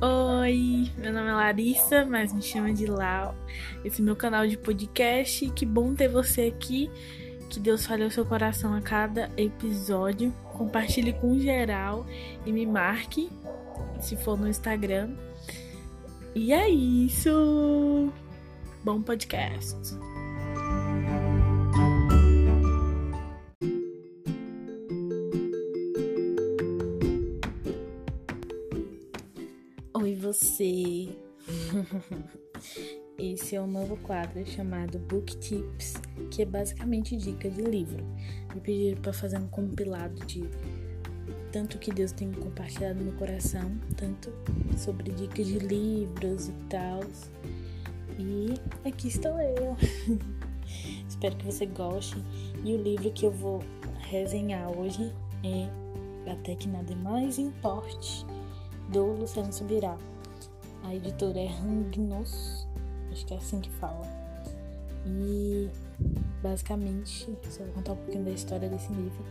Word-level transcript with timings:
Oi, 0.00 0.92
meu 0.96 1.12
nome 1.12 1.28
é 1.28 1.32
Larissa, 1.32 2.04
mas 2.04 2.32
me 2.32 2.40
chama 2.40 2.72
de 2.72 2.86
Lau. 2.86 3.34
Esse 3.84 4.00
é 4.00 4.04
meu 4.04 4.14
canal 4.14 4.46
de 4.46 4.56
podcast. 4.56 5.50
Que 5.50 5.66
bom 5.66 5.92
ter 5.92 6.06
você 6.06 6.42
aqui. 6.42 6.88
Que 7.50 7.58
Deus 7.58 7.84
fale 7.84 8.04
ao 8.04 8.10
seu 8.10 8.24
coração 8.24 8.74
a 8.74 8.80
cada 8.80 9.28
episódio. 9.36 10.32
Compartilhe 10.52 11.12
com 11.14 11.36
geral 11.40 12.06
e 12.46 12.52
me 12.52 12.64
marque 12.64 13.28
se 14.00 14.16
for 14.16 14.38
no 14.38 14.46
Instagram. 14.46 15.16
E 16.32 16.52
é 16.52 16.68
isso. 16.68 18.12
Bom 18.84 19.02
podcast. 19.02 19.98
Esse 33.18 33.56
é 33.56 33.60
um 33.60 33.66
novo 33.66 33.96
quadro 33.98 34.44
chamado 34.46 34.98
Book 34.98 35.36
Tips, 35.38 35.94
que 36.30 36.42
é 36.42 36.44
basicamente 36.44 37.16
dica 37.16 37.50
de 37.50 37.62
livro. 37.62 38.04
Me 38.54 38.60
pediram 38.60 39.00
para 39.00 39.12
fazer 39.12 39.38
um 39.38 39.48
compilado 39.48 40.24
de 40.26 40.48
tanto 41.52 41.78
que 41.78 41.92
Deus 41.92 42.12
tem 42.12 42.30
compartilhado 42.30 43.02
no 43.02 43.12
coração, 43.12 43.72
tanto 43.96 44.32
sobre 44.76 45.10
dicas 45.12 45.46
de 45.46 45.58
livros 45.58 46.48
e 46.48 46.52
tal. 46.68 47.00
E 48.18 48.54
aqui 48.86 49.08
estou 49.08 49.38
eu. 49.40 49.76
Espero 51.08 51.36
que 51.36 51.46
você 51.46 51.66
goste. 51.66 52.16
E 52.64 52.74
o 52.74 52.82
livro 52.82 53.10
que 53.12 53.24
eu 53.24 53.30
vou 53.30 53.62
resenhar 53.98 54.70
hoje 54.70 55.12
é 55.42 56.30
Até 56.30 56.54
que 56.54 56.68
Nada 56.68 56.94
Mais 56.96 57.38
Importe 57.38 58.26
do 58.90 59.04
Luciano 59.12 59.52
Subirá. 59.52 59.96
A 60.84 60.94
editora 60.94 61.38
é 61.38 61.46
Rangnos, 61.46 62.66
acho 63.12 63.26
que 63.26 63.34
é 63.34 63.36
assim 63.36 63.60
que 63.60 63.70
fala. 63.70 64.06
E 65.06 65.68
basicamente, 66.42 67.26
só 67.48 67.64
vou 67.64 67.74
contar 67.74 67.92
um 67.92 67.96
pouquinho 67.96 68.24
da 68.24 68.30
história 68.30 68.68
desse 68.68 68.92
livro. 68.92 69.24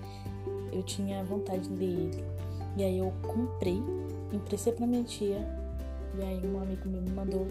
Eu 0.72 0.84
tinha 0.84 1.24
vontade 1.24 1.68
de 1.68 1.76
ler 1.76 1.86
ele. 1.86 2.24
E 2.78 2.84
aí 2.84 2.98
eu 3.00 3.12
comprei, 3.24 3.82
emprestei 4.32 4.74
pra 4.74 4.86
minha 4.86 5.04
tia. 5.04 5.40
E 6.18 6.22
aí 6.22 6.46
um 6.46 6.62
amigo 6.62 6.88
meu 6.88 7.02
me 7.02 7.12
mandou 7.12 7.48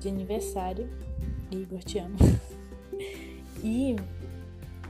de 0.00 0.08
aniversário. 0.08 0.88
Igor, 1.50 1.80
te 1.80 1.98
amo. 1.98 2.16
e 3.62 3.96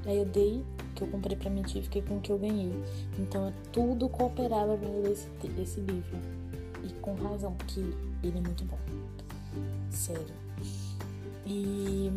aí 0.05 0.19
eu 0.19 0.25
dei 0.27 0.65
que 0.95 1.03
eu 1.03 1.09
comprei 1.09 1.37
pra 1.37 1.51
minha 1.51 1.65
tia 1.65 1.81
e 1.81 1.85
fiquei 1.85 2.03
com 2.03 2.17
o 2.17 2.21
que 2.21 2.31
eu 2.31 2.39
ganhei. 2.39 2.73
Então 3.19 3.49
é 3.49 3.53
tudo 3.73 4.09
cooperava 4.09 4.77
pra 4.77 4.89
ler 4.89 5.13
esse, 5.13 5.29
esse 5.61 5.81
livro. 5.81 6.17
E 6.85 6.93
com 7.01 7.15
razão, 7.15 7.55
porque 7.55 7.81
ele 8.23 8.39
é 8.39 8.41
muito 8.41 8.65
bom. 8.65 8.79
Sério. 9.91 10.35
E 11.45 12.11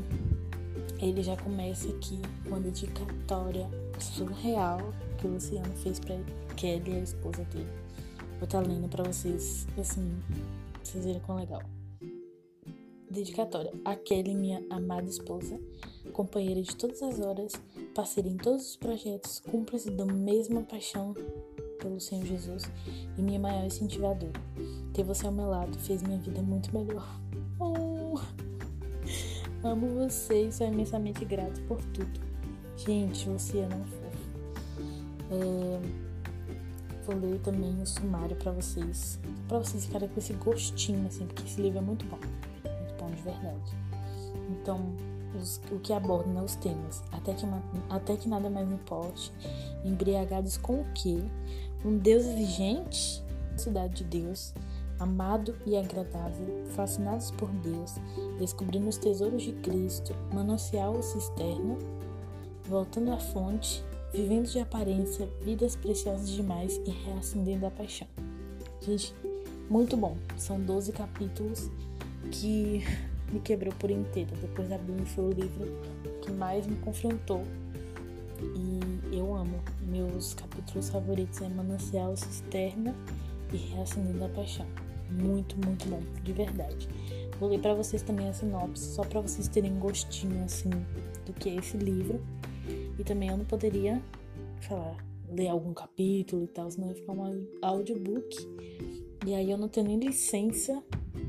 ele 1.00 1.22
já 1.22 1.38
começa 1.38 1.90
aqui 1.90 2.20
com 2.48 2.56
a 2.56 2.60
dedicatória 2.60 3.70
surreal 4.00 4.80
que 5.18 5.28
o 5.28 5.32
Luciano 5.32 5.74
fez 5.78 6.00
pra 6.00 6.16
Kelly, 6.56 6.94
a 6.94 7.00
esposa 7.00 7.44
dele. 7.46 7.70
Vou 8.40 8.46
estar 8.46 8.62
tá 8.62 8.68
lendo 8.68 8.88
pra 8.90 9.04
vocês, 9.04 9.68
assim, 9.78 10.18
vocês 10.84 11.06
verem 11.06 11.22
quão 11.22 11.38
legal. 11.38 11.62
Dedicatória. 13.10 13.72
A 13.84 13.96
Kelly, 13.96 14.36
minha 14.36 14.64
amada 14.70 15.08
esposa, 15.08 15.60
companheira 16.14 16.62
de 16.62 16.76
todas 16.76 17.02
as 17.02 17.20
horas, 17.20 17.54
parceira 17.94 18.30
em 18.30 18.38
todos 18.38 18.70
os 18.70 18.76
projetos, 18.76 19.40
cúmplice 19.40 19.90
da 19.92 20.06
mesma 20.06 20.62
paixão 20.64 21.14
pelo 21.80 22.00
Senhor 22.00 22.26
Jesus 22.26 22.64
e 23.18 23.22
minha 23.22 23.40
maior 23.40 23.66
incentivadora. 23.66 24.40
Ter 24.94 25.04
você 25.04 25.26
ao 25.26 25.32
meu 25.32 25.50
lado 25.50 25.78
fez 25.80 26.04
minha 26.04 26.20
vida 26.20 26.42
muito 26.42 26.72
melhor. 26.78 27.08
Oh, 27.60 28.20
amo 29.64 29.88
você 29.88 30.48
e 30.48 30.52
sou 30.52 30.68
imensamente 30.68 31.26
grato 31.26 31.60
por 31.62 31.84
tudo. 31.86 32.20
Gente, 32.78 33.28
você 33.28 33.60
é 33.60 33.68
não 33.68 33.84
fofo. 33.84 34.10
É, 35.32 35.80
vou 37.06 37.16
ler 37.16 37.40
também 37.40 37.82
o 37.82 37.86
sumário 37.86 38.36
para 38.36 38.52
vocês, 38.52 39.20
para 39.48 39.60
vocês 39.60 39.86
ficarem 39.86 40.08
com 40.08 40.20
esse 40.20 40.34
gostinho 40.34 41.06
assim, 41.08 41.26
porque 41.26 41.44
esse 41.44 41.62
livro 41.62 41.80
é 41.80 41.82
muito 41.82 42.06
bom, 42.06 42.18
muito 42.18 42.96
bom 43.00 43.10
de 43.10 43.22
verdade. 43.22 43.78
Então, 44.50 44.96
os, 45.36 45.62
o 45.72 45.80
que 45.80 45.94
aborda 45.94 46.30
né, 46.30 46.42
os 46.42 46.56
temas, 46.56 47.04
até 47.12 47.34
que, 47.34 47.46
até 47.90 48.16
que 48.16 48.28
nada 48.28 48.50
mais 48.50 48.72
importe, 48.72 49.32
embriagados 49.84 50.58
com 50.58 50.82
o 50.82 50.86
que? 50.94 51.24
Um 51.84 51.98
Deus 51.98 52.26
exigente, 52.26 53.24
cidade 53.56 54.04
de 54.04 54.22
Deus, 54.22 54.54
amado 55.00 55.56
e 55.66 55.78
agradável, 55.78 56.66
fascinados 56.76 57.32
por 57.32 57.50
Deus, 57.50 57.96
descobrindo 58.38 58.90
os 58.90 58.98
tesouros 58.98 59.44
de 59.44 59.54
Cristo, 59.54 60.14
manancial 60.34 61.02
cisterna, 61.02 61.78
voltando 62.66 63.12
à 63.12 63.18
fonte, 63.18 63.84
vivendo 64.14 64.48
de 64.48 64.60
aparência, 64.60 65.30
vidas 65.42 65.76
preciosas 65.76 66.30
demais 66.30 66.82
e 66.86 66.90
reacendendo 66.90 67.66
a 67.66 67.72
paixão. 67.72 68.08
Gente, 68.82 69.16
muito 69.70 69.96
bom. 69.96 70.18
São 70.38 70.60
12 70.60 70.92
capítulos 70.92 71.70
que 72.32 72.84
me 73.32 73.40
quebrou 73.40 73.74
por 73.76 73.90
inteiro. 73.90 74.32
Depois 74.42 74.68
da 74.68 74.78
Bíblia 74.78 75.06
foi 75.06 75.26
o 75.26 75.32
livro 75.32 75.66
que 76.22 76.32
mais 76.32 76.66
me 76.68 76.76
confrontou. 76.78 77.44
Meus 80.20 80.34
capítulos 80.34 80.90
favoritos 80.90 81.42
é 81.42 81.48
Manancial, 81.48 82.14
Cisterna 82.18 82.94
e 83.54 83.56
Reacendendo 83.56 84.26
a 84.26 84.28
Paixão. 84.28 84.66
Muito, 85.10 85.56
muito 85.66 85.88
bom, 85.88 86.02
de 86.22 86.34
verdade. 86.34 86.90
Vou 87.40 87.48
ler 87.48 87.62
para 87.62 87.74
vocês 87.74 88.02
também 88.02 88.28
a 88.28 88.34
sinopse, 88.34 88.84
só 88.96 89.04
para 89.06 89.22
vocês 89.22 89.48
terem 89.48 89.80
gostinho 89.80 90.44
assim 90.44 90.72
do 91.26 91.32
que 91.32 91.48
é 91.48 91.56
esse 91.56 91.78
livro. 91.78 92.22
E 93.00 93.04
também 93.06 93.30
eu 93.30 93.38
não 93.38 93.46
poderia 93.46 94.04
falar, 94.60 94.98
ler 95.30 95.48
algum 95.48 95.74
capítulo 95.74 96.44
e 96.44 96.48
tal, 96.48 96.70
senão 96.70 96.90
ia 96.90 96.96
ficar 96.96 97.14
um 97.14 97.48
audiobook. 97.62 98.36
E 99.26 99.34
aí 99.34 99.50
eu 99.50 99.58
não 99.58 99.70
tenho 99.70 99.88
nem 99.88 100.00
licença, 100.00 100.84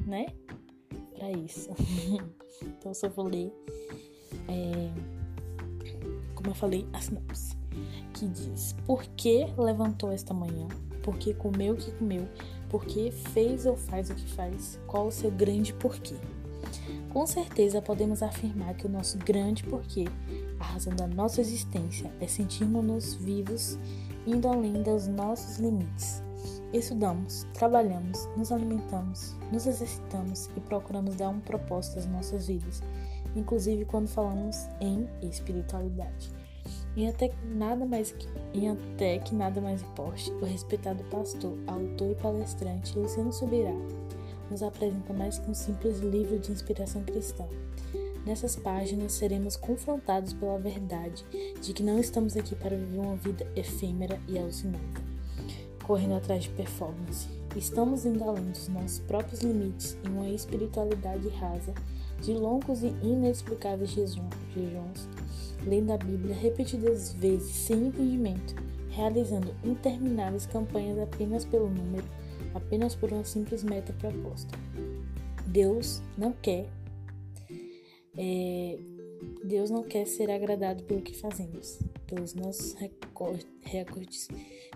né? 0.04 0.26
para 1.14 1.30
isso. 1.30 1.70
então, 2.60 2.90
eu 2.90 2.94
só 2.94 3.08
vou 3.08 3.28
ler, 3.28 3.52
é, 4.48 4.90
como 6.34 6.50
eu 6.50 6.54
falei, 6.56 6.88
a 6.92 7.00
sinopse, 7.00 7.59
que 8.14 8.26
diz: 8.26 8.74
Por 8.86 9.02
que 9.16 9.46
levantou 9.56 10.12
esta 10.12 10.34
manhã? 10.34 10.68
Por 11.02 11.16
que 11.16 11.32
comeu 11.34 11.74
o 11.74 11.76
que 11.76 11.90
comeu? 11.92 12.28
Por 12.68 12.84
que 12.84 13.10
fez 13.10 13.66
ou 13.66 13.76
faz 13.76 14.10
o 14.10 14.14
que 14.14 14.26
faz? 14.32 14.78
Qual 14.86 15.06
o 15.06 15.12
seu 15.12 15.30
grande 15.30 15.72
porquê? 15.74 16.16
Com 17.08 17.26
certeza 17.26 17.82
podemos 17.82 18.22
afirmar 18.22 18.74
que 18.74 18.86
o 18.86 18.90
nosso 18.90 19.18
grande 19.18 19.64
porquê, 19.64 20.04
a 20.60 20.64
razão 20.64 20.94
da 20.94 21.06
nossa 21.06 21.40
existência, 21.40 22.12
é 22.20 22.26
sentirmos-nos 22.26 23.14
vivos, 23.14 23.78
indo 24.26 24.46
além 24.46 24.82
dos 24.82 25.08
nossos 25.08 25.58
limites 25.58 26.22
Estudamos, 26.72 27.48
trabalhamos, 27.52 28.28
nos 28.36 28.52
alimentamos, 28.52 29.34
nos 29.50 29.66
exercitamos 29.66 30.48
e 30.56 30.60
procuramos 30.60 31.16
dar 31.16 31.28
um 31.28 31.40
propósito 31.40 31.98
às 31.98 32.06
nossas 32.06 32.46
vidas, 32.46 32.80
inclusive 33.34 33.84
quando 33.84 34.06
falamos 34.06 34.68
em 34.80 35.08
espiritualidade. 35.20 36.30
E 36.96 37.06
até 37.06 37.28
que 37.28 37.46
nada 37.46 37.86
mais 37.86 38.12
que, 38.12 38.26
e 38.52 38.66
até 38.66 39.18
que 39.18 39.34
nada 39.34 39.60
mais 39.60 39.82
importe, 39.82 40.30
o 40.32 40.44
respeitado 40.44 41.02
pastor, 41.04 41.56
autor 41.66 42.10
e 42.10 42.14
palestrante 42.16 42.98
Luciano 42.98 43.32
Subirá 43.32 43.74
nos 44.50 44.62
apresenta 44.62 45.12
mais 45.12 45.38
que 45.38 45.48
um 45.48 45.54
simples 45.54 46.00
livro 46.00 46.38
de 46.38 46.50
inspiração 46.50 47.04
cristã. 47.04 47.46
Nessas 48.26 48.56
páginas 48.56 49.12
seremos 49.12 49.56
confrontados 49.56 50.32
pela 50.32 50.58
verdade 50.58 51.24
de 51.60 51.72
que 51.72 51.82
não 51.82 51.98
estamos 52.00 52.36
aqui 52.36 52.56
para 52.56 52.76
viver 52.76 52.98
uma 52.98 53.16
vida 53.16 53.46
efêmera 53.54 54.20
e 54.28 54.38
alucinante 54.38 55.10
correndo 55.90 56.14
atrás 56.14 56.44
de 56.44 56.50
performance. 56.50 57.39
Estamos 57.56 58.04
dos 58.04 58.68
nossos 58.68 59.00
próprios 59.00 59.40
limites 59.40 59.98
em 60.06 60.10
uma 60.10 60.28
espiritualidade 60.28 61.28
rasa, 61.30 61.74
de 62.22 62.32
longos 62.32 62.82
e 62.82 62.88
inexplicáveis 63.02 63.90
jejuns, 63.90 65.08
lendo 65.66 65.92
a 65.92 65.96
Bíblia 65.96 66.34
repetidas 66.34 67.12
vezes 67.14 67.50
sem 67.50 67.88
entendimento, 67.88 68.54
realizando 68.90 69.54
intermináveis 69.64 70.46
campanhas 70.46 70.98
apenas 70.98 71.44
pelo 71.44 71.68
número, 71.68 72.04
apenas 72.54 72.94
por 72.94 73.12
uma 73.12 73.24
simples 73.24 73.64
meta 73.64 73.92
proposta. 73.94 74.56
Deus 75.46 76.00
não 76.16 76.32
quer. 76.32 76.68
É, 78.16 78.78
Deus 79.44 79.70
não 79.70 79.82
quer 79.82 80.06
ser 80.06 80.30
agradado 80.30 80.84
pelo 80.84 81.02
que 81.02 81.16
fazemos, 81.16 81.80
pelos 82.06 82.34
nossos 82.34 82.74
recordes 83.70 84.28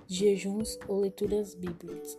jejuns 0.06 0.79
ou 0.88 1.00
leituras 1.00 1.55
bíblicas. 1.55 2.19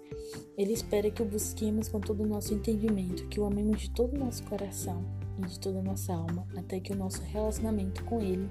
Ele 0.57 0.73
espera 0.73 1.09
que 1.09 1.21
o 1.21 1.25
busquemos 1.25 1.87
com 1.87 1.99
todo 1.99 2.23
o 2.23 2.27
nosso 2.27 2.53
entendimento, 2.53 3.27
que 3.27 3.39
o 3.39 3.45
amemos 3.45 3.81
de 3.81 3.89
todo 3.91 4.15
o 4.15 4.19
nosso 4.19 4.43
coração 4.43 5.03
e 5.39 5.45
de 5.45 5.59
toda 5.59 5.79
a 5.79 5.83
nossa 5.83 6.13
alma, 6.13 6.47
até 6.55 6.79
que 6.79 6.93
o 6.93 6.95
nosso 6.95 7.21
relacionamento 7.23 8.03
com 8.05 8.21
Ele 8.21 8.49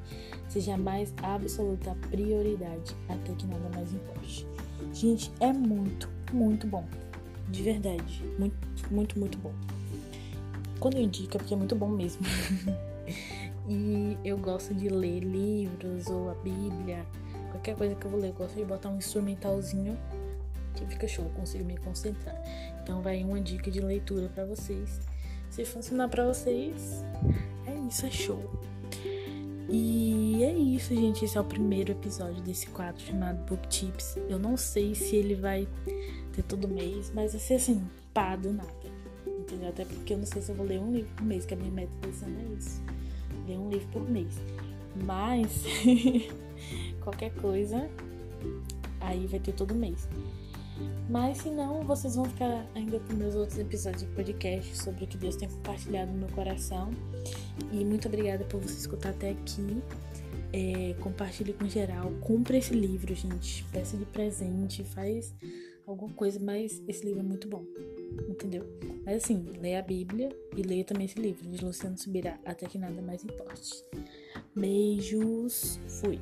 seja 0.49 0.75
a 0.75 0.79
mais 0.79 1.13
absoluta 1.23 1.97
prioridade, 2.11 2.95
até 3.09 3.33
que 3.35 3.47
nada 3.47 3.69
mais 3.75 3.93
importe. 3.93 4.47
Gente, 4.93 5.33
é 5.41 5.53
muito, 5.53 6.09
muito 6.33 6.67
bom. 6.67 6.85
de 7.51 7.63
verdade. 7.63 8.23
Muito, 8.39 8.57
muito, 8.91 9.19
muito 9.19 9.39
bom. 9.39 9.53
Quando 10.81 10.97
eu 10.97 11.03
indico 11.03 11.37
é 11.37 11.39
porque 11.39 11.55
é 11.55 11.57
muito 11.57 11.77
bom 11.77 11.89
mesmo. 11.89 12.25
e 13.69 14.17
eu 14.25 14.37
gosto 14.37 14.75
de 14.75 14.89
ler 14.89 15.21
livros 15.21 16.09
ou 16.09 16.31
a 16.31 16.35
Bíblia, 16.35 17.07
qualquer 17.55 17.77
coisa 17.77 17.95
que 17.95 18.05
eu 18.05 18.11
vou 18.11 18.21
ler. 18.21 18.29
Eu 18.29 18.35
gosto 18.35 18.57
de 18.57 18.65
botar 18.65 18.89
um 18.89 18.99
instrumentalzinho 18.99 19.97
que 20.75 20.85
fica 20.87 21.07
show, 21.07 21.25
consigo 21.37 21.65
me 21.65 21.77
concentrar. 21.79 22.37
Então 22.83 23.01
vai 23.01 23.23
uma 23.23 23.41
dica 23.41 23.71
de 23.71 23.81
leitura 23.81 24.29
para 24.29 24.45
vocês. 24.45 25.01
Se 25.51 25.65
funcionar 25.65 26.09
para 26.09 26.27
vocês, 26.27 27.05
é 27.67 27.75
isso, 27.89 28.07
é 28.07 28.11
show. 28.11 28.51
E 29.69 30.43
é 30.43 30.53
isso, 30.53 30.95
gente. 30.95 31.25
Esse 31.25 31.39
é 31.39 31.41
o 31.41 31.45
primeiro 31.45 31.93
episódio 31.93 32.43
desse 32.43 32.67
quadro 32.67 33.01
chamado 33.01 33.39
Book 33.47 33.69
Tips. 33.69 34.17
Eu 34.29 34.39
não 34.39 34.57
sei 34.57 34.95
se 34.95 35.17
ele 35.17 35.37
vai 35.37 35.69
ter 36.33 36.43
todo 36.43 36.67
mês, 36.67 37.13
mas 37.15 37.33
vai 37.33 37.41
ser 37.41 37.55
assim, 37.55 37.83
pá, 38.13 38.35
do 38.35 38.53
nada. 38.53 38.71
Entendeu? 39.27 39.69
Até 39.69 39.85
porque 39.85 40.15
eu 40.15 40.19
não 40.19 40.27
sei 40.27 40.43
se 40.43 40.51
eu 40.51 40.57
vou 40.57 40.67
ler 40.67 40.81
um 40.81 40.93
livro 40.93 41.11
por 41.17 41.25
mês, 41.25 41.47
que 41.47 41.55
a 41.55 41.57
minha 41.57 41.71
meta 41.71 41.93
desse 42.03 42.25
ano 42.25 42.37
é 42.41 42.59
isso. 42.59 42.83
Ler 43.47 43.59
um 43.59 43.71
livro 43.71 43.89
por 43.89 44.11
mês. 44.11 44.35
Mas, 44.97 45.65
qualquer 47.05 47.33
coisa, 47.35 47.89
aí 49.01 49.27
vai 49.27 49.39
ter 49.39 49.53
todo 49.53 49.75
mês. 49.75 50.09
Mas 51.09 51.39
se 51.39 51.51
não, 51.51 51.83
vocês 51.83 52.17
vão 52.17 52.25
ficar 52.25 52.67
ainda 52.75 52.99
com 52.99 53.13
meus 53.15 53.35
outros 53.35 53.59
episódios 53.59 54.03
de 54.03 54.09
podcast 54.09 54.77
sobre 54.77 55.05
o 55.05 55.07
que 55.07 55.17
Deus 55.17 55.37
tem 55.37 55.49
compartilhado 55.49 56.11
no 56.11 56.19
meu 56.19 56.29
coração. 56.31 56.91
E 57.71 57.85
muito 57.85 58.09
obrigada 58.09 58.45
por 58.45 58.61
você 58.61 58.79
escutar 58.79 59.11
até 59.11 59.31
aqui. 59.31 59.83
É, 60.53 60.95
compartilhe 61.01 61.53
com 61.53 61.69
geral. 61.69 62.11
Compre 62.21 62.59
esse 62.59 62.73
livro, 62.73 63.15
gente. 63.15 63.65
Peça 63.73 63.97
de 63.97 64.05
presente, 64.07 64.83
faz 64.83 65.35
alguma 65.87 66.13
coisa, 66.15 66.41
mas 66.41 66.83
esse 66.89 67.05
livro 67.05 67.21
é 67.21 67.25
muito 67.25 67.49
bom. 67.49 67.65
Entendeu? 68.29 68.65
Mas 69.05 69.23
assim, 69.23 69.45
leia 69.61 69.81
a 69.81 69.83
Bíblia 69.83 70.35
e 70.57 70.63
leia 70.63 70.85
também 70.85 71.07
esse 71.07 71.19
livro 71.19 71.49
de 71.49 71.63
Luciano 71.65 71.99
Subirá, 71.99 72.39
Até 72.45 72.67
que 72.67 72.79
Nada 72.79 73.03
Mais 73.03 73.25
Importe. 73.25 73.85
Beijos, 74.57 75.79
fui! 75.89 76.19